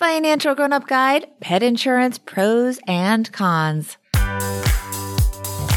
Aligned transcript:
Financial 0.00 0.54
Grown 0.54 0.72
Up 0.72 0.88
Guide 0.88 1.26
Pet 1.40 1.62
Insurance 1.62 2.16
Pros 2.16 2.80
and 2.86 3.30
Cons. 3.32 3.98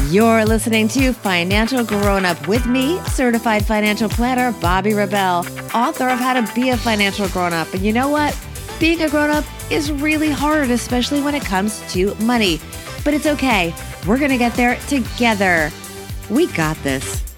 You're 0.08 0.46
listening 0.46 0.88
to 0.88 1.12
Financial 1.12 1.84
Grown 1.84 2.24
Up 2.24 2.48
with 2.48 2.64
me, 2.64 2.98
certified 3.00 3.66
financial 3.66 4.08
planner 4.08 4.52
Bobby 4.62 4.94
Rebell, 4.94 5.40
author 5.74 6.08
of 6.08 6.18
How 6.18 6.40
to 6.40 6.54
Be 6.54 6.70
a 6.70 6.76
Financial 6.78 7.28
Grown 7.28 7.52
Up. 7.52 7.70
And 7.74 7.82
you 7.84 7.92
know 7.92 8.08
what? 8.08 8.34
Being 8.80 9.02
a 9.02 9.10
grown 9.10 9.28
up 9.28 9.44
is 9.70 9.92
really 9.92 10.30
hard, 10.30 10.70
especially 10.70 11.20
when 11.20 11.34
it 11.34 11.44
comes 11.44 11.82
to 11.92 12.14
money. 12.14 12.62
But 13.04 13.12
it's 13.12 13.26
okay. 13.26 13.74
We're 14.06 14.18
going 14.18 14.30
to 14.30 14.38
get 14.38 14.54
there 14.54 14.76
together. 14.88 15.70
We 16.30 16.46
got 16.46 16.82
this. 16.82 17.33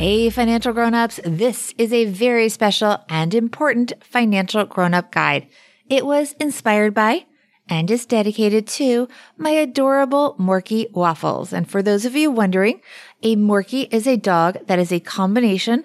Hey, 0.00 0.30
financial 0.30 0.72
grown-ups. 0.72 1.20
This 1.26 1.74
is 1.76 1.92
a 1.92 2.06
very 2.06 2.48
special 2.48 3.04
and 3.10 3.34
important 3.34 3.92
financial 4.00 4.64
grown-up 4.64 5.12
guide. 5.12 5.46
It 5.90 6.06
was 6.06 6.34
inspired 6.40 6.94
by 6.94 7.26
and 7.68 7.90
is 7.90 8.06
dedicated 8.06 8.66
to 8.68 9.08
my 9.36 9.50
adorable 9.50 10.36
Morkie 10.40 10.90
Waffles. 10.92 11.52
And 11.52 11.70
for 11.70 11.82
those 11.82 12.06
of 12.06 12.16
you 12.16 12.30
wondering, 12.30 12.80
a 13.22 13.36
Morkie 13.36 13.92
is 13.92 14.06
a 14.06 14.16
dog 14.16 14.66
that 14.68 14.78
is 14.78 14.90
a 14.90 15.00
combination 15.00 15.84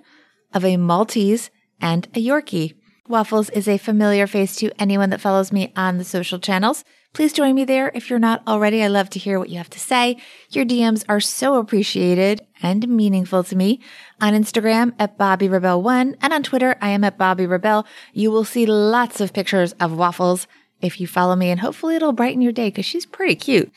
of 0.54 0.63
a 0.63 0.77
Maltese 0.77 1.49
and 1.82 2.07
a 2.16 2.26
Yorkie. 2.26 2.76
Waffles 3.08 3.52
is 3.52 3.68
a 3.68 3.77
familiar 3.77 4.26
face 4.26 4.55
to 4.55 4.72
anyone 4.82 5.12
that 5.12 5.22
follows 5.22 5.52
me 5.52 5.72
on 5.76 6.00
the 6.00 6.04
social 6.04 6.40
channels. 6.40 6.84
Please 7.13 7.34
join 7.34 7.54
me 7.54 7.63
there 7.63 7.91
if 7.94 8.09
you're 8.09 8.18
not 8.18 8.41
already. 8.48 8.84
I 8.84 8.88
love 8.88 9.12
to 9.12 9.20
hear 9.20 9.38
what 9.38 9.50
you 9.50 9.58
have 9.58 9.70
to 9.70 9.80
say. 9.80 10.18
Your 10.50 10.66
DMs 10.66 11.05
are 11.08 11.20
so 11.20 11.58
appreciated 11.60 12.46
and 12.63 12.88
meaningful 12.88 13.44
to 13.44 13.55
me. 13.55 13.80
On 14.20 14.34
Instagram 14.34 14.94
at 14.98 15.20
Bobby 15.20 15.48
Rebell 15.48 15.84
One 15.84 16.18
and 16.20 16.34
on 16.34 16.41
Twitter, 16.41 16.77
I 16.82 16.90
am 16.90 17.04
at 17.04 17.18
Bobby 17.18 17.46
Rebell. 17.46 17.86
You 18.12 18.32
will 18.32 18.44
see 18.44 18.66
lots 18.66 19.22
of 19.22 19.34
pictures 19.34 19.74
of 19.74 19.96
Waffles 19.96 20.48
if 20.82 20.99
you 20.99 21.05
follow 21.05 21.35
me 21.35 21.51
and 21.51 21.60
hopefully 21.60 21.96
it'll 21.96 22.12
brighten 22.12 22.41
your 22.41 22.51
day 22.51 22.70
because 22.70 22.85
she's 22.85 23.05
pretty 23.05 23.35
cute. 23.35 23.72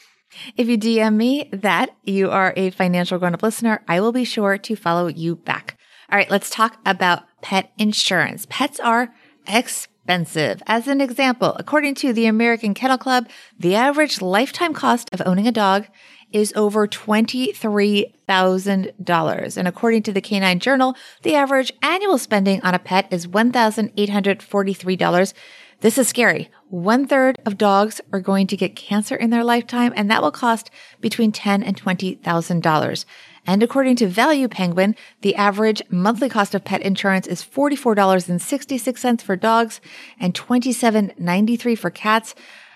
If 0.57 0.69
you 0.69 0.79
DM 0.79 1.17
me 1.17 1.51
that 1.53 1.91
you 2.03 2.31
are 2.31 2.55
a 2.57 2.71
financial 2.71 3.19
grown 3.19 3.35
up 3.35 3.43
listener, 3.43 3.83
I 3.87 4.01
will 4.01 4.13
be 4.13 4.25
sure 4.25 4.57
to 4.57 4.75
follow 4.75 5.09
you 5.09 5.37
back. 5.37 5.79
All 6.11 6.17
right, 6.17 6.31
let's 6.31 6.49
talk 6.49 6.79
about 6.87 7.25
pet 7.43 7.73
insurance. 7.77 8.47
Pets 8.49 8.81
are 8.81 9.13
expensive. 9.49 10.63
As 10.67 10.87
an 10.87 11.01
example, 11.01 11.57
according 11.59 11.97
to 11.97 12.13
the 12.13 12.27
American 12.27 12.75
Kennel 12.75 12.99
Club, 12.99 13.29
the 13.59 13.75
average 13.75 14.23
lifetime 14.23 14.75
cost 14.75 15.09
of 15.13 15.21
owning 15.27 15.49
a 15.49 15.53
dog 15.53 15.87
is 16.33 16.53
over 16.55 16.87
$23,000. 16.87 19.57
And 19.57 19.69
according 19.69 20.03
to 20.03 20.13
the 20.13 20.21
Canine 20.21 20.61
Journal, 20.61 20.95
the 21.23 21.35
average 21.35 21.73
annual 21.83 22.19
spending 22.19 22.61
on 22.63 22.75
a 22.75 22.79
pet 22.79 23.09
is 23.11 23.27
$1,843. 23.27 25.33
This 25.81 25.97
is 25.97 26.09
scary. 26.09 26.51
One 26.71 27.07
third 27.07 27.39
of 27.47 27.57
dogs 27.57 28.01
are 28.13 28.21
going 28.21 28.49
to 28.49 28.57
get 28.57 28.75
cancer 28.75 29.15
in 29.15 29.31
their 29.31 29.45
lifetime, 29.45 29.93
and 29.95 30.11
that 30.11 30.23
will 30.23 30.33
cost 30.33 30.73
between 31.01 31.31
ten 31.31 31.63
and 31.63 31.77
twenty 31.77 32.17
thousand 32.17 32.65
dollars. 32.65 33.07
And 33.49 33.63
according 33.63 33.97
to 33.97 34.07
Value 34.09 34.47
Penguin, 34.47 34.95
the 35.23 35.35
average 35.35 35.81
monthly 35.89 36.29
cost 36.29 36.55
of 36.55 36.65
pet 36.65 36.83
insurance 36.83 37.27
is 37.27 37.43
$44.66 37.43 39.23
for 39.23 39.37
dogs 39.37 39.81
and 40.21 40.35
$27.93 40.35 41.79
for 41.79 41.89
cats 41.89 42.35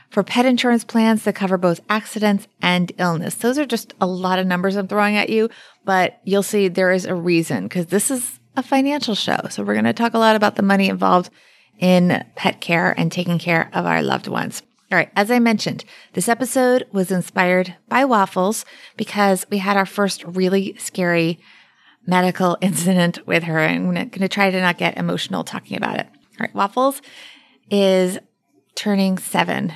for 0.08 0.22
pet 0.22 0.46
insurance 0.46 0.82
plans 0.82 1.24
that 1.24 1.34
cover 1.34 1.58
both 1.58 1.80
accidents 1.90 2.48
and 2.62 2.90
illness. 2.96 3.34
Those 3.34 3.58
are 3.58 3.66
just 3.66 3.92
a 4.00 4.06
lot 4.06 4.38
of 4.38 4.46
numbers 4.46 4.76
I'm 4.76 4.88
throwing 4.88 5.14
at 5.14 5.28
you, 5.28 5.50
but 5.84 6.18
you'll 6.24 6.42
see 6.42 6.68
there 6.68 6.90
is 6.90 7.04
a 7.04 7.14
reason 7.14 7.64
because 7.64 7.86
this 7.88 8.10
is 8.10 8.40
a 8.56 8.62
financial 8.62 9.14
show. 9.14 9.40
So 9.50 9.62
we're 9.64 9.74
going 9.74 9.84
to 9.84 9.92
talk 9.92 10.14
a 10.14 10.18
lot 10.18 10.36
about 10.36 10.56
the 10.56 10.62
money 10.62 10.88
involved 10.88 11.28
in 11.80 12.24
pet 12.34 12.62
care 12.62 12.98
and 12.98 13.12
taking 13.12 13.38
care 13.38 13.68
of 13.74 13.84
our 13.84 14.02
loved 14.02 14.26
ones. 14.26 14.62
All 14.92 14.98
right. 14.98 15.10
As 15.16 15.30
I 15.30 15.38
mentioned, 15.38 15.86
this 16.12 16.28
episode 16.28 16.86
was 16.92 17.10
inspired 17.10 17.76
by 17.88 18.04
waffles 18.04 18.66
because 18.98 19.46
we 19.50 19.56
had 19.56 19.78
our 19.78 19.86
first 19.86 20.22
really 20.24 20.76
scary 20.76 21.40
medical 22.06 22.58
incident 22.60 23.26
with 23.26 23.44
her. 23.44 23.58
And 23.58 23.86
I'm 23.98 24.08
going 24.10 24.20
to 24.20 24.28
try 24.28 24.50
to 24.50 24.60
not 24.60 24.76
get 24.76 24.98
emotional 24.98 25.44
talking 25.44 25.78
about 25.78 25.98
it. 25.98 26.08
All 26.12 26.40
right. 26.40 26.54
Waffles 26.54 27.00
is 27.70 28.18
turning 28.74 29.16
seven 29.16 29.72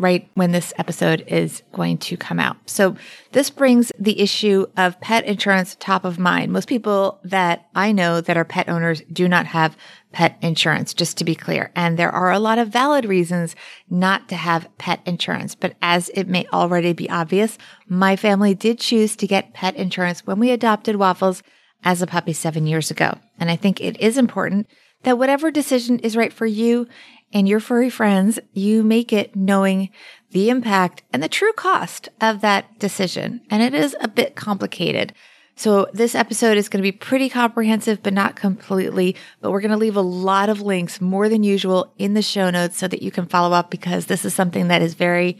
right 0.00 0.28
when 0.34 0.52
this 0.52 0.72
episode 0.78 1.24
is 1.26 1.62
going 1.72 1.98
to 1.98 2.16
come 2.16 2.38
out. 2.38 2.56
So 2.66 2.96
this 3.32 3.50
brings 3.50 3.92
the 3.98 4.20
issue 4.20 4.66
of 4.76 5.00
pet 5.00 5.24
insurance 5.24 5.76
top 5.78 6.04
of 6.04 6.18
mind. 6.18 6.52
Most 6.52 6.68
people 6.68 7.20
that 7.24 7.66
I 7.74 7.92
know 7.92 8.20
that 8.20 8.36
are 8.36 8.44
pet 8.44 8.68
owners 8.68 9.02
do 9.12 9.28
not 9.28 9.46
have 9.46 9.76
pet 10.12 10.38
insurance, 10.40 10.94
just 10.94 11.18
to 11.18 11.24
be 11.24 11.34
clear. 11.34 11.70
And 11.76 11.98
there 11.98 12.10
are 12.10 12.32
a 12.32 12.38
lot 12.38 12.58
of 12.58 12.68
valid 12.68 13.04
reasons 13.04 13.54
not 13.90 14.28
to 14.28 14.36
have 14.36 14.68
pet 14.78 15.00
insurance. 15.04 15.54
But 15.54 15.74
as 15.82 16.08
it 16.10 16.28
may 16.28 16.46
already 16.52 16.92
be 16.92 17.10
obvious, 17.10 17.58
my 17.88 18.16
family 18.16 18.54
did 18.54 18.78
choose 18.78 19.16
to 19.16 19.26
get 19.26 19.52
pet 19.52 19.76
insurance 19.76 20.26
when 20.26 20.38
we 20.38 20.50
adopted 20.50 20.96
Waffles 20.96 21.42
as 21.84 22.02
a 22.02 22.06
puppy 22.06 22.32
seven 22.32 22.66
years 22.66 22.90
ago. 22.90 23.18
And 23.38 23.50
I 23.50 23.56
think 23.56 23.80
it 23.80 24.00
is 24.00 24.16
important 24.18 24.66
that 25.02 25.18
whatever 25.18 25.50
decision 25.50 25.98
is 26.00 26.16
right 26.16 26.32
for 26.32 26.46
you 26.46 26.86
and 27.32 27.48
your 27.48 27.60
furry 27.60 27.90
friends, 27.90 28.38
you 28.52 28.82
make 28.82 29.12
it 29.12 29.36
knowing 29.36 29.90
the 30.30 30.50
impact 30.50 31.02
and 31.12 31.22
the 31.22 31.28
true 31.28 31.52
cost 31.52 32.08
of 32.20 32.40
that 32.40 32.78
decision. 32.78 33.40
And 33.50 33.62
it 33.62 33.74
is 33.74 33.96
a 34.00 34.08
bit 34.08 34.34
complicated. 34.36 35.12
So 35.56 35.88
this 35.92 36.14
episode 36.14 36.56
is 36.56 36.68
going 36.68 36.82
to 36.82 36.90
be 36.90 36.96
pretty 36.96 37.28
comprehensive, 37.28 38.02
but 38.02 38.12
not 38.12 38.36
completely. 38.36 39.16
But 39.40 39.50
we're 39.50 39.60
going 39.60 39.72
to 39.72 39.76
leave 39.76 39.96
a 39.96 40.00
lot 40.00 40.48
of 40.48 40.62
links, 40.62 41.00
more 41.00 41.28
than 41.28 41.42
usual, 41.42 41.92
in 41.98 42.14
the 42.14 42.22
show 42.22 42.48
notes 42.50 42.76
so 42.76 42.86
that 42.86 43.02
you 43.02 43.10
can 43.10 43.26
follow 43.26 43.54
up 43.54 43.70
because 43.70 44.06
this 44.06 44.24
is 44.24 44.34
something 44.34 44.68
that 44.68 44.82
is 44.82 44.94
very 44.94 45.38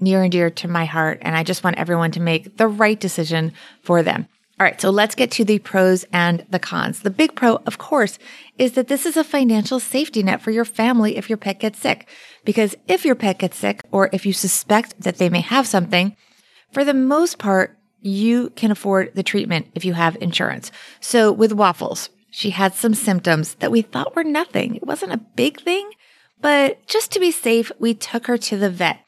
near 0.00 0.22
and 0.22 0.32
dear 0.32 0.48
to 0.48 0.68
my 0.68 0.86
heart. 0.86 1.18
And 1.20 1.36
I 1.36 1.42
just 1.42 1.62
want 1.62 1.76
everyone 1.76 2.10
to 2.12 2.20
make 2.20 2.56
the 2.56 2.68
right 2.68 2.98
decision 2.98 3.52
for 3.82 4.02
them. 4.02 4.28
All 4.60 4.64
right, 4.64 4.78
so 4.78 4.90
let's 4.90 5.14
get 5.14 5.30
to 5.32 5.44
the 5.46 5.58
pros 5.58 6.04
and 6.12 6.44
the 6.50 6.58
cons. 6.58 7.00
The 7.00 7.08
big 7.08 7.34
pro, 7.34 7.56
of 7.64 7.78
course, 7.78 8.18
is 8.58 8.72
that 8.72 8.88
this 8.88 9.06
is 9.06 9.16
a 9.16 9.24
financial 9.24 9.80
safety 9.80 10.22
net 10.22 10.42
for 10.42 10.50
your 10.50 10.66
family 10.66 11.16
if 11.16 11.30
your 11.30 11.38
pet 11.38 11.60
gets 11.60 11.78
sick. 11.78 12.06
Because 12.44 12.74
if 12.86 13.06
your 13.06 13.14
pet 13.14 13.38
gets 13.38 13.56
sick 13.56 13.80
or 13.90 14.10
if 14.12 14.26
you 14.26 14.34
suspect 14.34 15.00
that 15.00 15.16
they 15.16 15.30
may 15.30 15.40
have 15.40 15.66
something, 15.66 16.14
for 16.72 16.84
the 16.84 16.92
most 16.92 17.38
part, 17.38 17.78
you 18.02 18.50
can 18.50 18.70
afford 18.70 19.12
the 19.14 19.22
treatment 19.22 19.68
if 19.74 19.82
you 19.82 19.94
have 19.94 20.18
insurance. 20.20 20.70
So 21.00 21.32
with 21.32 21.54
Waffles, 21.54 22.10
she 22.30 22.50
had 22.50 22.74
some 22.74 22.92
symptoms 22.92 23.54
that 23.54 23.70
we 23.70 23.80
thought 23.80 24.14
were 24.14 24.24
nothing. 24.24 24.76
It 24.76 24.86
wasn't 24.86 25.14
a 25.14 25.24
big 25.36 25.62
thing, 25.62 25.90
but 26.38 26.86
just 26.86 27.12
to 27.12 27.20
be 27.20 27.30
safe, 27.30 27.72
we 27.78 27.94
took 27.94 28.26
her 28.26 28.36
to 28.36 28.58
the 28.58 28.68
vet, 28.68 29.00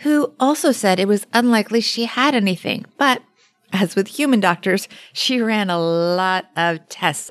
who 0.00 0.34
also 0.38 0.70
said 0.70 1.00
it 1.00 1.08
was 1.08 1.26
unlikely 1.32 1.80
she 1.80 2.04
had 2.04 2.34
anything, 2.34 2.84
but 2.98 3.22
as 3.72 3.96
with 3.96 4.08
human 4.08 4.40
doctors, 4.40 4.88
she 5.12 5.40
ran 5.40 5.70
a 5.70 5.78
lot 5.78 6.46
of 6.56 6.86
tests, 6.88 7.30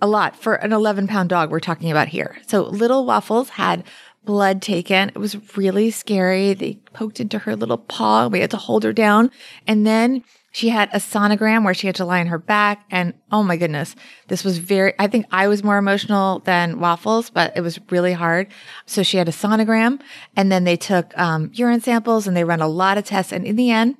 a 0.00 0.06
lot 0.06 0.36
for 0.36 0.54
an 0.54 0.72
11 0.72 1.06
pound 1.06 1.28
dog 1.28 1.50
we're 1.50 1.60
talking 1.60 1.90
about 1.90 2.08
here. 2.08 2.36
So 2.46 2.62
little 2.62 3.04
Waffles 3.04 3.50
had 3.50 3.84
blood 4.24 4.62
taken. 4.62 5.08
It 5.08 5.18
was 5.18 5.56
really 5.56 5.90
scary. 5.90 6.54
They 6.54 6.74
poked 6.92 7.20
into 7.20 7.40
her 7.40 7.56
little 7.56 7.78
paw. 7.78 8.28
We 8.28 8.40
had 8.40 8.50
to 8.52 8.56
hold 8.56 8.84
her 8.84 8.92
down. 8.92 9.30
And 9.66 9.86
then 9.86 10.24
she 10.52 10.68
had 10.68 10.90
a 10.92 10.98
sonogram 10.98 11.64
where 11.64 11.74
she 11.74 11.86
had 11.86 11.96
to 11.96 12.04
lie 12.04 12.20
on 12.20 12.26
her 12.26 12.38
back. 12.38 12.84
And 12.90 13.14
oh 13.32 13.42
my 13.42 13.56
goodness, 13.56 13.96
this 14.28 14.44
was 14.44 14.58
very, 14.58 14.92
I 14.98 15.06
think 15.06 15.26
I 15.32 15.48
was 15.48 15.64
more 15.64 15.78
emotional 15.78 16.40
than 16.40 16.78
Waffles, 16.78 17.30
but 17.30 17.56
it 17.56 17.62
was 17.62 17.80
really 17.90 18.12
hard. 18.12 18.48
So 18.84 19.02
she 19.02 19.16
had 19.16 19.28
a 19.28 19.32
sonogram 19.32 20.00
and 20.36 20.52
then 20.52 20.64
they 20.64 20.76
took 20.76 21.16
um, 21.18 21.50
urine 21.54 21.80
samples 21.80 22.26
and 22.26 22.36
they 22.36 22.44
ran 22.44 22.60
a 22.60 22.68
lot 22.68 22.98
of 22.98 23.04
tests. 23.04 23.32
And 23.32 23.46
in 23.46 23.56
the 23.56 23.70
end, 23.70 23.96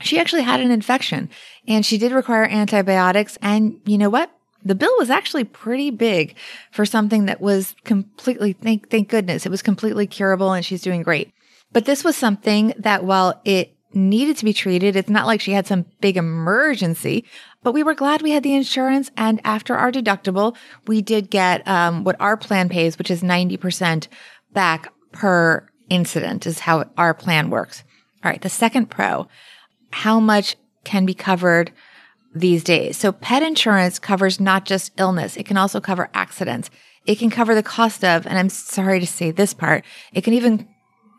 she 0.00 0.18
actually 0.18 0.42
had 0.42 0.60
an 0.60 0.70
infection 0.70 1.28
and 1.66 1.84
she 1.84 1.98
did 1.98 2.12
require 2.12 2.44
antibiotics. 2.44 3.38
And 3.42 3.80
you 3.84 3.98
know 3.98 4.10
what? 4.10 4.30
The 4.64 4.74
bill 4.74 4.94
was 4.98 5.10
actually 5.10 5.44
pretty 5.44 5.90
big 5.90 6.34
for 6.70 6.84
something 6.84 7.26
that 7.26 7.40
was 7.40 7.74
completely, 7.84 8.52
thank, 8.54 8.90
thank 8.90 9.08
goodness, 9.08 9.46
it 9.46 9.50
was 9.50 9.62
completely 9.62 10.06
curable 10.06 10.52
and 10.52 10.64
she's 10.64 10.82
doing 10.82 11.02
great. 11.02 11.32
But 11.72 11.84
this 11.84 12.02
was 12.02 12.16
something 12.16 12.74
that 12.78 13.04
while 13.04 13.40
it 13.44 13.74
needed 13.92 14.36
to 14.38 14.44
be 14.44 14.52
treated, 14.52 14.96
it's 14.96 15.08
not 15.08 15.26
like 15.26 15.40
she 15.40 15.52
had 15.52 15.66
some 15.66 15.86
big 16.00 16.16
emergency, 16.16 17.24
but 17.62 17.72
we 17.72 17.82
were 17.82 17.94
glad 17.94 18.22
we 18.22 18.32
had 18.32 18.42
the 18.42 18.54
insurance. 18.54 19.10
And 19.16 19.40
after 19.44 19.76
our 19.76 19.92
deductible, 19.92 20.56
we 20.86 21.02
did 21.02 21.30
get 21.30 21.66
um, 21.66 22.04
what 22.04 22.16
our 22.20 22.36
plan 22.36 22.68
pays, 22.68 22.98
which 22.98 23.10
is 23.10 23.22
90% 23.22 24.08
back 24.52 24.92
per 25.12 25.68
incident 25.88 26.46
is 26.46 26.60
how 26.60 26.88
our 26.96 27.14
plan 27.14 27.50
works. 27.50 27.84
All 28.24 28.30
right. 28.30 28.42
The 28.42 28.48
second 28.48 28.90
pro 28.90 29.28
how 29.90 30.20
much 30.20 30.56
can 30.84 31.04
be 31.04 31.14
covered 31.14 31.72
these 32.34 32.62
days. 32.62 32.96
So 32.96 33.12
pet 33.12 33.42
insurance 33.42 33.98
covers 33.98 34.40
not 34.40 34.64
just 34.64 34.92
illness. 34.98 35.36
It 35.36 35.46
can 35.46 35.56
also 35.56 35.80
cover 35.80 36.10
accidents. 36.14 36.70
It 37.06 37.18
can 37.18 37.30
cover 37.30 37.54
the 37.54 37.62
cost 37.62 38.04
of, 38.04 38.26
and 38.26 38.38
I'm 38.38 38.50
sorry 38.50 39.00
to 39.00 39.06
say 39.06 39.30
this 39.30 39.54
part, 39.54 39.84
it 40.12 40.24
can 40.24 40.34
even 40.34 40.68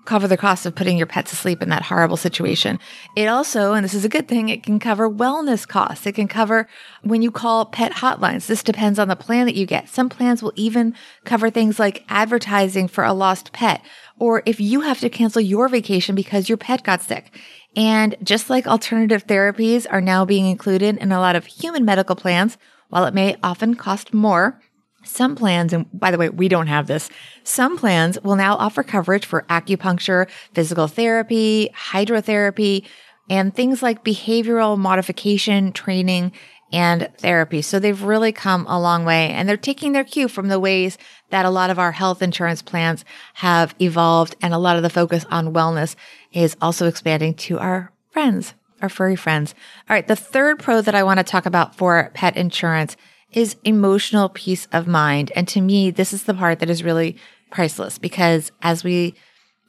cover 0.06 0.28
the 0.28 0.38
cost 0.38 0.66
of 0.66 0.74
putting 0.74 0.98
your 0.98 1.06
pet 1.06 1.28
to 1.28 1.36
sleep 1.36 1.62
in 1.62 1.70
that 1.70 1.84
horrible 1.84 2.18
situation. 2.18 2.80
It 3.16 3.28
also, 3.28 3.74
and 3.74 3.84
this 3.84 3.94
is 3.94 4.06
a 4.06 4.10
good 4.10 4.28
thing, 4.28 4.50
it 4.50 4.64
can 4.64 4.80
cover 4.80 5.10
wellness 5.10 5.68
costs. 5.68 6.08
It 6.08 6.16
can 6.16 6.28
cover 6.28 6.68
when 7.04 7.22
you 7.22 7.30
call 7.30 7.66
pet 7.66 7.92
hotlines. 7.92 8.48
This 8.48 8.64
depends 8.64 8.98
on 8.98 9.08
the 9.08 9.16
plan 9.16 9.46
that 9.46 9.56
you 9.56 9.68
get. 9.68 9.88
Some 9.88 10.10
plans 10.10 10.42
will 10.42 10.54
even 10.56 10.96
cover 11.26 11.50
things 11.50 11.78
like 11.80 12.06
advertising 12.10 12.88
for 12.88 13.04
a 13.04 13.14
lost 13.14 13.52
pet 13.52 13.84
or 14.20 14.44
if 14.46 14.60
you 14.60 14.82
have 14.82 15.00
to 15.00 15.10
cancel 15.10 15.42
your 15.42 15.70
vacation 15.70 16.14
because 16.14 16.50
your 16.50 16.58
pet 16.58 16.84
got 16.84 17.02
sick. 17.02 17.32
And 17.76 18.16
just 18.24 18.50
like 18.50 18.68
alternative 18.68 19.28
therapies 19.28 19.86
are 19.90 20.02
now 20.02 20.26
being 20.26 20.48
included 20.48 20.98
in 20.98 21.12
a 21.12 21.20
lot 21.20 21.36
of 21.36 21.46
human 21.46 21.86
medical 21.86 22.16
plans, 22.16 22.58
while 22.90 23.06
it 23.06 23.14
may 23.14 23.36
often 23.44 23.76
cost 23.76 24.14
more, 24.14 24.60
some 25.04 25.36
plans, 25.36 25.72
and 25.72 25.86
by 25.94 26.12
the 26.12 26.18
way, 26.18 26.30
we 26.30 26.48
don't 26.48 26.68
have 26.68 26.88
this, 26.88 27.10
some 27.44 27.78
plans 27.78 28.20
will 28.22 28.36
now 28.36 28.56
offer 28.56 28.84
coverage 28.84 29.26
for 29.26 29.44
acupuncture, 29.44 30.28
physical 30.54 30.88
therapy, 30.88 31.70
hydrotherapy, 31.92 32.86
and 33.30 33.56
things 33.56 33.82
like 33.84 34.04
behavioral 34.04 34.78
modification 34.78 35.72
training 35.72 36.32
and 36.72 37.10
therapy. 37.18 37.62
So 37.62 37.80
they've 37.80 38.02
really 38.02 38.32
come 38.32 38.66
a 38.68 38.80
long 38.80 39.06
way 39.06 39.30
and 39.30 39.48
they're 39.48 39.58
taking 39.58 39.92
their 39.92 40.04
cue 40.04 40.28
from 40.28 40.48
the 40.48 40.60
ways 40.60 40.98
that 41.30 41.46
a 41.46 41.50
lot 41.50 41.70
of 41.70 41.80
our 41.80 41.92
health 41.92 42.22
insurance 42.22 42.62
plans 42.62 43.04
have 43.36 43.76
evolved 43.82 44.36
and 44.42 44.54
a 44.54 44.60
lot 44.60 44.76
of 44.76 44.84
the 44.84 44.90
focus 44.90 45.26
on 45.32 45.54
wellness 45.54 45.96
is 46.32 46.56
also 46.62 46.88
expanding 46.88 47.34
to 47.34 47.60
our 47.60 47.92
friends, 48.12 48.54
our 48.82 48.90
furry 48.90 49.16
friends. 49.16 49.56
All 49.90 49.96
right. 49.96 50.08
The 50.08 50.16
third 50.16 50.60
pro 50.60 50.82
that 50.82 50.96
I 50.96 51.04
want 51.04 51.20
to 51.20 51.24
talk 51.24 51.46
about 51.46 51.76
for 51.76 52.12
pet 52.14 52.38
insurance 52.38 52.96
is 53.32 53.56
emotional 53.64 54.30
peace 54.30 54.68
of 54.72 54.88
mind. 54.88 55.32
And 55.36 55.48
to 55.50 55.62
me, 55.62 55.92
this 55.92 56.14
is 56.14 56.24
the 56.24 56.34
part 56.34 56.60
that 56.60 56.70
is 56.70 56.84
really 56.84 57.16
priceless 57.52 57.98
because 57.98 58.52
as 58.62 58.84
we 58.84 59.16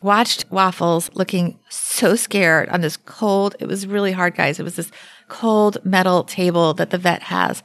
watched 0.02 0.50
Waffles 0.50 1.10
looking 1.14 1.58
so 1.68 2.16
scared 2.16 2.68
on 2.70 2.80
this 2.80 2.96
cold, 2.96 3.56
it 3.58 3.66
was 3.66 3.86
really 3.86 4.12
hard, 4.12 4.34
guys. 4.34 4.58
It 4.58 4.62
was 4.62 4.76
this 4.76 4.90
cold 5.30 5.78
metal 5.84 6.24
table 6.24 6.74
that 6.74 6.90
the 6.90 6.98
vet 6.98 7.22
has. 7.22 7.62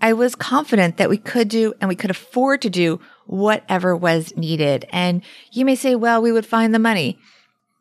I 0.00 0.12
was 0.12 0.34
confident 0.34 0.96
that 0.98 1.08
we 1.08 1.16
could 1.16 1.48
do 1.48 1.72
and 1.80 1.88
we 1.88 1.96
could 1.96 2.10
afford 2.10 2.60
to 2.62 2.70
do 2.70 3.00
whatever 3.26 3.96
was 3.96 4.36
needed. 4.36 4.86
And 4.90 5.22
you 5.50 5.64
may 5.64 5.74
say, 5.74 5.94
well, 5.94 6.20
we 6.20 6.32
would 6.32 6.46
find 6.46 6.74
the 6.74 6.78
money. 6.78 7.18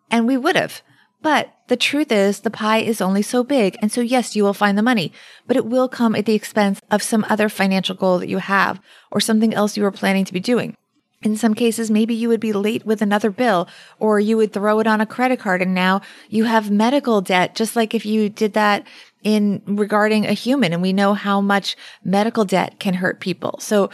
And 0.09 0.25
we 0.25 0.37
would 0.37 0.55
have. 0.55 0.81
But 1.21 1.53
the 1.67 1.75
truth 1.75 2.11
is, 2.11 2.39
the 2.39 2.49
pie 2.49 2.79
is 2.79 3.01
only 3.01 3.21
so 3.21 3.43
big. 3.43 3.77
And 3.81 3.91
so, 3.91 4.01
yes, 4.01 4.35
you 4.35 4.43
will 4.43 4.53
find 4.53 4.77
the 4.77 4.83
money, 4.83 5.11
but 5.45 5.57
it 5.57 5.65
will 5.65 5.89
come 5.89 6.15
at 6.15 6.25
the 6.25 6.35
expense 6.35 6.79
of 6.89 7.03
some 7.03 7.25
other 7.27 7.49
financial 7.49 7.95
goal 7.95 8.19
that 8.19 8.29
you 8.29 8.37
have 8.37 8.79
or 9.11 9.19
something 9.19 9.53
else 9.53 9.75
you 9.75 9.83
were 9.83 9.91
planning 9.91 10.25
to 10.25 10.33
be 10.33 10.39
doing. 10.39 10.75
In 11.23 11.35
some 11.35 11.55
cases, 11.55 11.89
maybe 11.89 12.13
you 12.13 12.29
would 12.29 12.39
be 12.39 12.53
late 12.53 12.85
with 12.85 13.01
another 13.01 13.31
bill 13.31 13.67
or 13.99 14.19
you 14.19 14.37
would 14.37 14.53
throw 14.53 14.79
it 14.79 14.85
on 14.85 15.01
a 15.01 15.05
credit 15.05 15.39
card 15.39 15.63
and 15.63 15.73
now 15.73 16.01
you 16.29 16.43
have 16.43 16.69
medical 16.69 17.21
debt, 17.21 17.55
just 17.55 17.75
like 17.75 17.95
if 17.95 18.05
you 18.05 18.29
did 18.29 18.53
that 18.53 18.85
in 19.23 19.63
regarding 19.65 20.27
a 20.27 20.33
human. 20.33 20.73
And 20.73 20.81
we 20.81 20.93
know 20.93 21.15
how 21.15 21.41
much 21.41 21.75
medical 22.03 22.45
debt 22.45 22.79
can 22.79 22.93
hurt 22.93 23.19
people. 23.19 23.57
So 23.59 23.89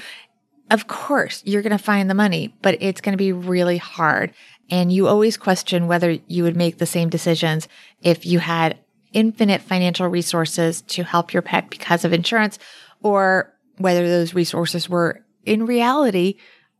of 0.70 0.88
course 0.88 1.42
you're 1.46 1.62
going 1.62 1.78
to 1.78 1.84
find 1.84 2.10
the 2.10 2.16
money, 2.16 2.54
but 2.62 2.78
it's 2.82 3.00
going 3.00 3.14
to 3.14 3.18
be 3.18 3.32
really 3.32 3.78
hard. 3.78 4.34
And 4.70 4.92
you 4.92 5.08
always 5.08 5.38
question 5.38 5.88
whether 5.88 6.18
you 6.28 6.44
would 6.44 6.58
make 6.58 6.78
the 6.78 6.86
same 6.86 7.10
decisions 7.10 7.70
if 8.02 8.26
you 8.26 8.40
had 8.40 8.80
infinite 9.14 9.62
financial 9.62 10.08
resources 10.08 10.82
to 10.82 11.04
help 11.04 11.32
your 11.32 11.42
pet 11.42 11.70
because 11.70 12.04
of 12.04 12.12
insurance 12.12 12.60
or 13.02 13.54
whether 13.78 14.08
those 14.08 14.34
resources 14.34 14.90
were 14.90 15.24
in 15.46 15.66
reality 15.66 16.36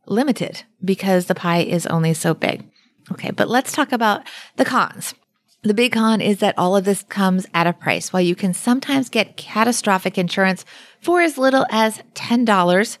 limited 0.06 0.64
because 0.84 1.26
the 1.26 1.34
pie 1.34 1.62
is 1.62 1.86
only 1.86 2.14
so 2.14 2.34
big. 2.34 2.68
Okay. 3.12 3.30
But 3.30 3.48
let's 3.48 3.72
talk 3.72 3.92
about 3.92 4.22
the 4.56 4.64
cons. 4.64 5.14
The 5.62 5.74
big 5.74 5.92
con 5.92 6.20
is 6.20 6.38
that 6.40 6.58
all 6.58 6.76
of 6.76 6.84
this 6.84 7.02
comes 7.04 7.46
at 7.54 7.66
a 7.66 7.72
price. 7.72 8.12
While 8.12 8.22
you 8.22 8.34
can 8.34 8.52
sometimes 8.52 9.08
get 9.08 9.36
catastrophic 9.36 10.18
insurance 10.18 10.64
for 11.00 11.22
as 11.22 11.38
little 11.38 11.66
as 11.70 12.02
$10 12.14 12.98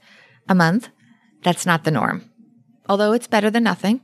a 0.48 0.54
month, 0.54 0.88
that's 1.42 1.66
not 1.66 1.84
the 1.84 1.90
norm. 1.90 2.30
Although 2.88 3.12
it's 3.12 3.26
better 3.26 3.50
than 3.50 3.64
nothing, 3.64 4.00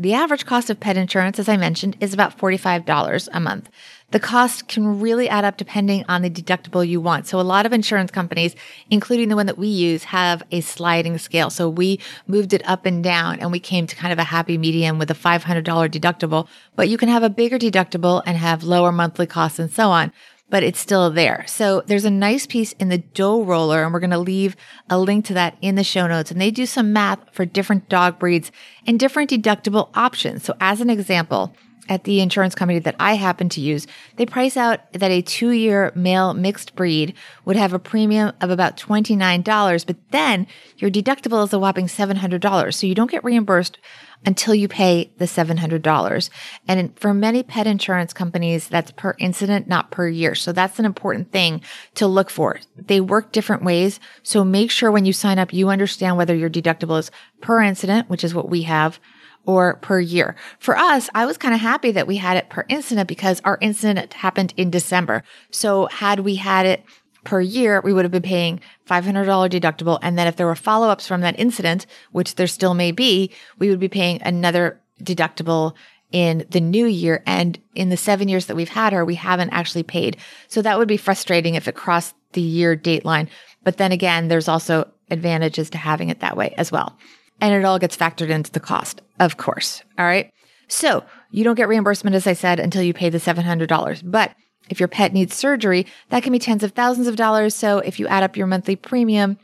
the 0.00 0.14
average 0.14 0.46
cost 0.46 0.70
of 0.70 0.80
pet 0.80 0.96
insurance, 0.96 1.38
as 1.38 1.46
I 1.46 1.58
mentioned, 1.58 1.94
is 2.00 2.14
about 2.14 2.38
$45 2.38 3.28
a 3.34 3.38
month. 3.38 3.68
The 4.12 4.18
cost 4.18 4.66
can 4.66 4.98
really 4.98 5.28
add 5.28 5.44
up 5.44 5.58
depending 5.58 6.06
on 6.08 6.22
the 6.22 6.30
deductible 6.30 6.88
you 6.88 7.02
want. 7.02 7.26
So 7.26 7.38
a 7.38 7.42
lot 7.42 7.66
of 7.66 7.74
insurance 7.74 8.10
companies, 8.10 8.56
including 8.88 9.28
the 9.28 9.36
one 9.36 9.44
that 9.44 9.58
we 9.58 9.68
use, 9.68 10.04
have 10.04 10.42
a 10.50 10.62
sliding 10.62 11.18
scale. 11.18 11.50
So 11.50 11.68
we 11.68 12.00
moved 12.26 12.54
it 12.54 12.66
up 12.66 12.86
and 12.86 13.04
down 13.04 13.40
and 13.40 13.52
we 13.52 13.60
came 13.60 13.86
to 13.86 13.94
kind 13.94 14.10
of 14.10 14.18
a 14.18 14.24
happy 14.24 14.56
medium 14.56 14.98
with 14.98 15.10
a 15.10 15.14
$500 15.14 15.62
deductible, 15.62 16.48
but 16.76 16.88
you 16.88 16.96
can 16.96 17.10
have 17.10 17.22
a 17.22 17.28
bigger 17.28 17.58
deductible 17.58 18.22
and 18.24 18.38
have 18.38 18.64
lower 18.64 18.92
monthly 18.92 19.26
costs 19.26 19.58
and 19.58 19.70
so 19.70 19.90
on 19.90 20.12
but 20.50 20.62
it's 20.62 20.80
still 20.80 21.10
there. 21.10 21.44
So 21.46 21.82
there's 21.86 22.04
a 22.04 22.10
nice 22.10 22.46
piece 22.46 22.72
in 22.72 22.88
the 22.88 22.98
dough 22.98 23.42
roller 23.42 23.84
and 23.84 23.92
we're 23.92 24.00
going 24.00 24.10
to 24.10 24.18
leave 24.18 24.56
a 24.90 24.98
link 24.98 25.24
to 25.26 25.34
that 25.34 25.56
in 25.62 25.76
the 25.76 25.84
show 25.84 26.06
notes. 26.06 26.30
And 26.30 26.40
they 26.40 26.50
do 26.50 26.66
some 26.66 26.92
math 26.92 27.20
for 27.32 27.46
different 27.46 27.88
dog 27.88 28.18
breeds 28.18 28.50
and 28.86 28.98
different 28.98 29.30
deductible 29.30 29.88
options. 29.94 30.44
So 30.44 30.54
as 30.60 30.80
an 30.80 30.90
example, 30.90 31.54
at 31.90 32.04
the 32.04 32.20
insurance 32.20 32.54
company 32.54 32.78
that 32.78 32.94
I 33.00 33.14
happen 33.14 33.48
to 33.50 33.60
use, 33.60 33.86
they 34.16 34.24
price 34.24 34.56
out 34.56 34.90
that 34.92 35.10
a 35.10 35.20
two 35.20 35.50
year 35.50 35.92
male 35.94 36.32
mixed 36.32 36.74
breed 36.76 37.14
would 37.44 37.56
have 37.56 37.74
a 37.74 37.80
premium 37.80 38.32
of 38.40 38.48
about 38.48 38.76
$29, 38.76 39.86
but 39.86 39.96
then 40.12 40.46
your 40.78 40.90
deductible 40.90 41.44
is 41.44 41.52
a 41.52 41.58
whopping 41.58 41.86
$700. 41.86 42.72
So 42.74 42.86
you 42.86 42.94
don't 42.94 43.10
get 43.10 43.24
reimbursed 43.24 43.78
until 44.24 44.54
you 44.54 44.68
pay 44.68 45.10
the 45.18 45.24
$700. 45.24 46.30
And 46.68 46.98
for 46.98 47.12
many 47.12 47.42
pet 47.42 47.66
insurance 47.66 48.12
companies, 48.12 48.68
that's 48.68 48.92
per 48.92 49.14
incident, 49.18 49.66
not 49.66 49.90
per 49.90 50.08
year. 50.08 50.34
So 50.34 50.52
that's 50.52 50.78
an 50.78 50.84
important 50.84 51.32
thing 51.32 51.62
to 51.94 52.06
look 52.06 52.30
for. 52.30 52.60
They 52.76 53.00
work 53.00 53.32
different 53.32 53.64
ways. 53.64 53.98
So 54.22 54.44
make 54.44 54.70
sure 54.70 54.92
when 54.92 55.06
you 55.06 55.12
sign 55.12 55.38
up, 55.38 55.52
you 55.52 55.70
understand 55.70 56.16
whether 56.16 56.34
your 56.34 56.50
deductible 56.50 56.98
is 56.98 57.10
per 57.40 57.62
incident, 57.62 58.10
which 58.10 58.22
is 58.22 58.34
what 58.34 58.48
we 58.48 58.62
have, 58.62 59.00
or 59.46 59.74
per 59.76 60.00
year. 60.00 60.36
For 60.58 60.76
us, 60.76 61.08
I 61.14 61.26
was 61.26 61.38
kind 61.38 61.54
of 61.54 61.60
happy 61.60 61.90
that 61.92 62.06
we 62.06 62.16
had 62.16 62.36
it 62.36 62.50
per 62.50 62.64
incident 62.68 63.08
because 63.08 63.40
our 63.44 63.58
incident 63.60 64.12
happened 64.12 64.54
in 64.56 64.70
December. 64.70 65.22
So 65.50 65.86
had 65.86 66.20
we 66.20 66.36
had 66.36 66.66
it 66.66 66.84
per 67.24 67.40
year, 67.40 67.80
we 67.82 67.92
would 67.92 68.04
have 68.04 68.12
been 68.12 68.22
paying 68.22 68.60
$500 68.88 69.24
deductible. 69.50 69.98
And 70.02 70.18
then 70.18 70.26
if 70.26 70.36
there 70.36 70.46
were 70.46 70.54
follow 70.54 70.88
ups 70.88 71.06
from 71.06 71.20
that 71.22 71.38
incident, 71.38 71.86
which 72.12 72.36
there 72.36 72.46
still 72.46 72.74
may 72.74 72.92
be, 72.92 73.30
we 73.58 73.70
would 73.70 73.80
be 73.80 73.88
paying 73.88 74.20
another 74.22 74.80
deductible 75.02 75.74
in 76.12 76.44
the 76.50 76.60
new 76.60 76.86
year. 76.86 77.22
And 77.26 77.58
in 77.74 77.88
the 77.88 77.96
seven 77.96 78.28
years 78.28 78.46
that 78.46 78.56
we've 78.56 78.68
had 78.68 78.92
her, 78.92 79.04
we 79.04 79.14
haven't 79.14 79.50
actually 79.50 79.84
paid. 79.84 80.16
So 80.48 80.62
that 80.62 80.78
would 80.78 80.88
be 80.88 80.96
frustrating 80.96 81.54
if 81.54 81.68
it 81.68 81.74
crossed 81.74 82.14
the 82.32 82.40
year 82.40 82.76
date 82.76 83.04
line. 83.04 83.28
But 83.62 83.76
then 83.76 83.92
again, 83.92 84.28
there's 84.28 84.48
also 84.48 84.90
advantages 85.10 85.70
to 85.70 85.78
having 85.78 86.08
it 86.08 86.20
that 86.20 86.36
way 86.36 86.54
as 86.56 86.72
well. 86.72 86.96
And 87.40 87.54
it 87.54 87.64
all 87.64 87.78
gets 87.78 87.96
factored 87.96 88.28
into 88.28 88.50
the 88.50 88.60
cost, 88.60 89.02
of 89.18 89.36
course. 89.36 89.82
All 89.98 90.04
right. 90.04 90.30
So 90.68 91.04
you 91.30 91.42
don't 91.44 91.56
get 91.56 91.68
reimbursement, 91.68 92.14
as 92.14 92.26
I 92.26 92.34
said, 92.34 92.60
until 92.60 92.82
you 92.82 92.92
pay 92.92 93.08
the 93.08 93.18
$700. 93.18 94.02
But 94.04 94.34
if 94.68 94.78
your 94.78 94.88
pet 94.88 95.12
needs 95.12 95.34
surgery, 95.34 95.86
that 96.10 96.22
can 96.22 96.32
be 96.32 96.38
tens 96.38 96.62
of 96.62 96.72
thousands 96.72 97.08
of 97.08 97.16
dollars. 97.16 97.54
So 97.54 97.78
if 97.78 97.98
you 97.98 98.06
add 98.06 98.22
up 98.22 98.36
your 98.36 98.46
monthly 98.46 98.76
premium, 98.76 99.38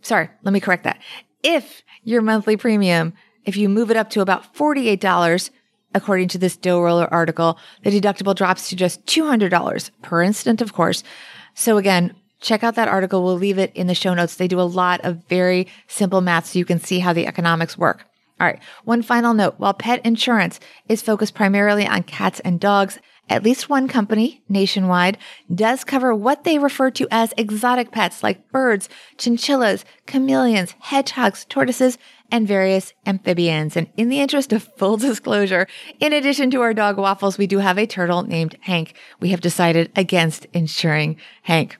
sorry, 0.00 0.30
let 0.42 0.52
me 0.52 0.60
correct 0.60 0.84
that. 0.84 1.00
If 1.42 1.82
your 2.04 2.22
monthly 2.22 2.56
premium, 2.56 3.12
if 3.44 3.56
you 3.56 3.68
move 3.68 3.90
it 3.90 3.96
up 3.96 4.10
to 4.10 4.20
about 4.20 4.54
$48, 4.54 5.50
according 5.94 6.28
to 6.28 6.38
this 6.38 6.56
dough 6.56 6.80
roller 6.80 7.12
article, 7.12 7.58
the 7.82 7.90
deductible 7.90 8.34
drops 8.34 8.68
to 8.70 8.76
just 8.76 9.04
$200 9.06 9.90
per 10.00 10.22
incident, 10.22 10.62
of 10.62 10.72
course. 10.72 11.02
So 11.54 11.76
again, 11.76 12.14
check 12.42 12.62
out 12.62 12.74
that 12.74 12.88
article. 12.88 13.24
We'll 13.24 13.36
leave 13.36 13.58
it 13.58 13.72
in 13.74 13.86
the 13.86 13.94
show 13.94 14.12
notes. 14.12 14.36
They 14.36 14.48
do 14.48 14.60
a 14.60 14.62
lot 14.62 15.00
of 15.04 15.24
very 15.28 15.66
simple 15.86 16.20
math 16.20 16.46
so 16.46 16.58
you 16.58 16.64
can 16.64 16.80
see 16.80 16.98
how 16.98 17.12
the 17.12 17.26
economics 17.26 17.78
work. 17.78 18.04
All 18.40 18.46
right. 18.46 18.60
One 18.84 19.02
final 19.02 19.34
note. 19.34 19.54
While 19.58 19.74
pet 19.74 20.04
insurance 20.04 20.58
is 20.88 21.00
focused 21.00 21.34
primarily 21.34 21.86
on 21.86 22.02
cats 22.02 22.40
and 22.40 22.58
dogs, 22.58 22.98
at 23.28 23.44
least 23.44 23.70
one 23.70 23.86
company 23.86 24.42
nationwide 24.48 25.16
does 25.54 25.84
cover 25.84 26.14
what 26.14 26.44
they 26.44 26.58
refer 26.58 26.90
to 26.90 27.06
as 27.10 27.32
exotic 27.36 27.92
pets 27.92 28.22
like 28.22 28.50
birds, 28.50 28.88
chinchillas, 29.16 29.84
chameleons, 30.06 30.74
hedgehogs, 30.80 31.44
tortoises, 31.48 31.98
and 32.32 32.48
various 32.48 32.92
amphibians. 33.06 33.76
And 33.76 33.88
in 33.96 34.08
the 34.08 34.20
interest 34.20 34.52
of 34.52 34.64
full 34.76 34.96
disclosure, 34.98 35.68
in 36.00 36.12
addition 36.12 36.50
to 36.50 36.62
our 36.62 36.74
dog 36.74 36.98
Waffles, 36.98 37.38
we 37.38 37.46
do 37.46 37.58
have 37.58 37.78
a 37.78 37.86
turtle 37.86 38.22
named 38.22 38.56
Hank. 38.62 38.94
We 39.20 39.28
have 39.28 39.40
decided 39.40 39.92
against 39.94 40.46
insuring 40.52 41.16
Hank. 41.42 41.76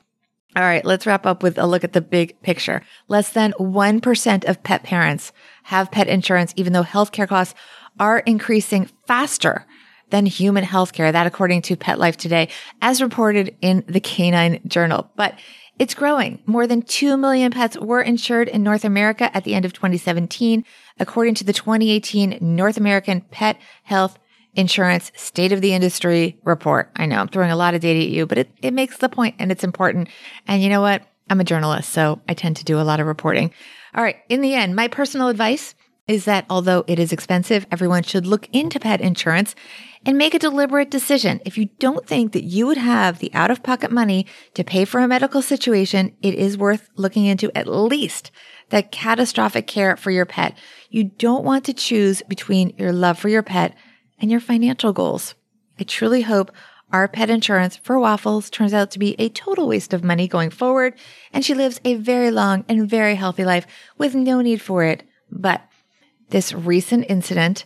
All 0.54 0.62
right, 0.62 0.84
let's 0.84 1.06
wrap 1.06 1.24
up 1.24 1.42
with 1.42 1.56
a 1.56 1.66
look 1.66 1.82
at 1.82 1.94
the 1.94 2.02
big 2.02 2.40
picture. 2.42 2.82
Less 3.08 3.30
than 3.30 3.52
1% 3.58 4.44
of 4.44 4.62
pet 4.62 4.82
parents 4.82 5.32
have 5.64 5.90
pet 5.90 6.08
insurance, 6.08 6.52
even 6.56 6.74
though 6.74 6.82
healthcare 6.82 7.26
costs 7.26 7.54
are 7.98 8.18
increasing 8.18 8.90
faster 9.06 9.66
than 10.10 10.26
human 10.26 10.64
healthcare. 10.64 11.10
That 11.10 11.26
according 11.26 11.62
to 11.62 11.76
Pet 11.76 11.98
Life 11.98 12.18
Today, 12.18 12.50
as 12.82 13.00
reported 13.00 13.56
in 13.62 13.82
the 13.88 14.00
Canine 14.00 14.60
Journal. 14.68 15.10
But 15.16 15.38
It's 15.78 15.94
growing. 15.94 16.38
More 16.46 16.66
than 16.66 16.82
2 16.82 17.16
million 17.16 17.50
pets 17.50 17.78
were 17.78 18.02
insured 18.02 18.48
in 18.48 18.62
North 18.62 18.84
America 18.84 19.34
at 19.34 19.44
the 19.44 19.54
end 19.54 19.64
of 19.64 19.72
2017, 19.72 20.64
according 21.00 21.34
to 21.36 21.44
the 21.44 21.52
2018 21.52 22.38
North 22.40 22.76
American 22.76 23.22
Pet 23.22 23.56
Health 23.84 24.18
Insurance 24.54 25.12
State 25.14 25.52
of 25.52 25.60
the 25.60 25.74
Industry 25.74 26.38
report. 26.44 26.90
I 26.96 27.06
know 27.06 27.18
I'm 27.18 27.28
throwing 27.28 27.50
a 27.50 27.56
lot 27.56 27.74
of 27.74 27.80
data 27.80 28.00
at 28.00 28.10
you, 28.10 28.26
but 28.26 28.38
it, 28.38 28.50
it 28.60 28.72
makes 28.72 28.98
the 28.98 29.08
point 29.08 29.36
and 29.38 29.50
it's 29.50 29.64
important. 29.64 30.08
And 30.46 30.62
you 30.62 30.68
know 30.68 30.80
what? 30.80 31.02
I'm 31.30 31.40
a 31.40 31.44
journalist, 31.44 31.90
so 31.90 32.20
I 32.28 32.34
tend 32.34 32.56
to 32.56 32.64
do 32.64 32.78
a 32.78 32.82
lot 32.82 33.00
of 33.00 33.06
reporting. 33.06 33.52
All 33.94 34.02
right. 34.02 34.16
In 34.28 34.40
the 34.40 34.54
end, 34.54 34.76
my 34.76 34.88
personal 34.88 35.28
advice 35.28 35.74
is 36.08 36.24
that 36.24 36.44
although 36.50 36.84
it 36.86 36.98
is 36.98 37.12
expensive, 37.12 37.66
everyone 37.70 38.02
should 38.02 38.26
look 38.26 38.48
into 38.52 38.80
pet 38.80 39.00
insurance 39.00 39.54
and 40.04 40.18
make 40.18 40.34
a 40.34 40.38
deliberate 40.38 40.90
decision. 40.90 41.40
If 41.44 41.56
you 41.56 41.66
don't 41.78 42.06
think 42.06 42.32
that 42.32 42.42
you 42.42 42.66
would 42.66 42.76
have 42.76 43.18
the 43.18 43.32
out 43.32 43.50
of 43.50 43.62
pocket 43.62 43.92
money 43.92 44.26
to 44.54 44.64
pay 44.64 44.84
for 44.84 45.00
a 45.00 45.08
medical 45.08 45.42
situation, 45.42 46.14
it 46.20 46.34
is 46.34 46.58
worth 46.58 46.88
looking 46.96 47.24
into 47.24 47.56
at 47.56 47.68
least 47.68 48.30
the 48.70 48.82
catastrophic 48.82 49.66
care 49.66 49.96
for 49.96 50.10
your 50.10 50.26
pet. 50.26 50.58
You 50.90 51.04
don't 51.04 51.44
want 51.44 51.64
to 51.66 51.72
choose 51.72 52.20
between 52.22 52.74
your 52.76 52.92
love 52.92 53.18
for 53.18 53.28
your 53.28 53.42
pet 53.42 53.74
and 54.22 54.30
your 54.30 54.40
financial 54.40 54.94
goals. 54.94 55.34
I 55.78 55.82
truly 55.82 56.22
hope 56.22 56.50
our 56.92 57.08
pet 57.08 57.28
insurance 57.28 57.76
for 57.76 57.98
Waffles 57.98 58.48
turns 58.48 58.72
out 58.72 58.90
to 58.92 58.98
be 58.98 59.16
a 59.18 59.28
total 59.30 59.66
waste 59.66 59.92
of 59.92 60.04
money 60.04 60.28
going 60.28 60.50
forward, 60.50 60.94
and 61.32 61.44
she 61.44 61.54
lives 61.54 61.80
a 61.84 61.94
very 61.96 62.30
long 62.30 62.64
and 62.68 62.88
very 62.88 63.16
healthy 63.16 63.44
life 63.44 63.66
with 63.98 64.14
no 64.14 64.40
need 64.40 64.60
for 64.60 64.84
it. 64.84 65.02
But 65.30 65.62
this 66.28 66.52
recent 66.52 67.06
incident, 67.08 67.64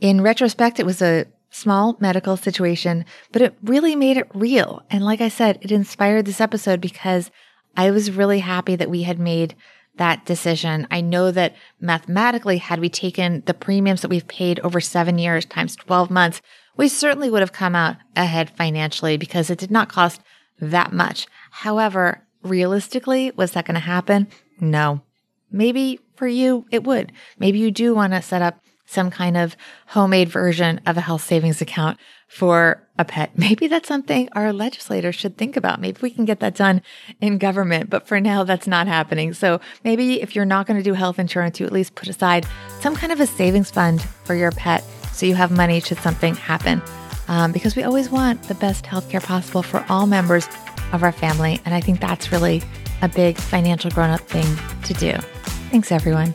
in 0.00 0.22
retrospect, 0.22 0.80
it 0.80 0.86
was 0.86 1.02
a 1.02 1.26
small 1.50 1.96
medical 2.00 2.36
situation, 2.36 3.04
but 3.30 3.42
it 3.42 3.56
really 3.62 3.94
made 3.94 4.16
it 4.16 4.30
real. 4.32 4.82
And 4.90 5.04
like 5.04 5.20
I 5.20 5.28
said, 5.28 5.58
it 5.60 5.70
inspired 5.70 6.24
this 6.24 6.40
episode 6.40 6.80
because 6.80 7.30
I 7.76 7.90
was 7.90 8.10
really 8.10 8.38
happy 8.38 8.76
that 8.76 8.90
we 8.90 9.02
had 9.02 9.18
made 9.18 9.54
that 9.96 10.24
decision. 10.24 10.86
I 10.90 11.00
know 11.00 11.30
that 11.30 11.54
mathematically, 11.80 12.58
had 12.58 12.80
we 12.80 12.88
taken 12.88 13.42
the 13.46 13.54
premiums 13.54 14.02
that 14.02 14.08
we've 14.08 14.26
paid 14.26 14.58
over 14.60 14.80
seven 14.80 15.18
years 15.18 15.44
times 15.44 15.76
12 15.76 16.10
months, 16.10 16.40
we 16.76 16.88
certainly 16.88 17.30
would 17.30 17.40
have 17.40 17.52
come 17.52 17.74
out 17.74 17.96
ahead 18.16 18.50
financially 18.50 19.16
because 19.16 19.50
it 19.50 19.58
did 19.58 19.70
not 19.70 19.88
cost 19.88 20.20
that 20.60 20.92
much. 20.92 21.26
However, 21.50 22.26
realistically, 22.42 23.30
was 23.32 23.52
that 23.52 23.66
going 23.66 23.74
to 23.74 23.80
happen? 23.80 24.28
No. 24.60 25.02
Maybe 25.50 26.00
for 26.16 26.26
you, 26.26 26.66
it 26.70 26.84
would. 26.84 27.12
Maybe 27.38 27.58
you 27.58 27.70
do 27.70 27.94
want 27.94 28.14
to 28.14 28.22
set 28.22 28.42
up 28.42 28.61
some 28.86 29.10
kind 29.10 29.36
of 29.36 29.56
homemade 29.88 30.28
version 30.28 30.80
of 30.86 30.96
a 30.96 31.00
health 31.00 31.22
savings 31.22 31.60
account 31.60 31.98
for 32.28 32.82
a 32.98 33.04
pet. 33.04 33.30
Maybe 33.36 33.66
that's 33.66 33.88
something 33.88 34.28
our 34.32 34.52
legislators 34.52 35.14
should 35.14 35.36
think 35.36 35.56
about. 35.56 35.80
Maybe 35.80 35.98
we 36.02 36.10
can 36.10 36.24
get 36.24 36.40
that 36.40 36.54
done 36.54 36.82
in 37.20 37.38
government, 37.38 37.90
but 37.90 38.06
for 38.06 38.20
now, 38.20 38.44
that's 38.44 38.66
not 38.66 38.86
happening. 38.86 39.34
So 39.34 39.60
maybe 39.84 40.20
if 40.20 40.34
you're 40.34 40.44
not 40.44 40.66
going 40.66 40.78
to 40.78 40.82
do 40.82 40.94
health 40.94 41.18
insurance, 41.18 41.60
you 41.60 41.66
at 41.66 41.72
least 41.72 41.94
put 41.94 42.08
aside 42.08 42.46
some 42.80 42.94
kind 42.94 43.12
of 43.12 43.20
a 43.20 43.26
savings 43.26 43.70
fund 43.70 44.02
for 44.24 44.34
your 44.34 44.50
pet 44.52 44.84
so 45.12 45.26
you 45.26 45.34
have 45.34 45.50
money 45.50 45.80
should 45.80 45.98
something 45.98 46.34
happen. 46.34 46.82
Um, 47.28 47.52
because 47.52 47.76
we 47.76 47.82
always 47.82 48.10
want 48.10 48.42
the 48.44 48.54
best 48.54 48.84
healthcare 48.84 49.22
possible 49.22 49.62
for 49.62 49.84
all 49.88 50.06
members 50.06 50.48
of 50.92 51.02
our 51.02 51.12
family. 51.12 51.60
And 51.64 51.74
I 51.74 51.80
think 51.80 52.00
that's 52.00 52.32
really 52.32 52.62
a 53.00 53.08
big 53.08 53.36
financial 53.36 53.90
grown 53.90 54.10
up 54.10 54.20
thing 54.20 54.56
to 54.84 54.94
do. 54.94 55.12
Thanks, 55.70 55.92
everyone. 55.92 56.34